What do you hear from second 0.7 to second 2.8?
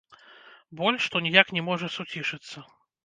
Боль, што ніяк не можа суцішыцца.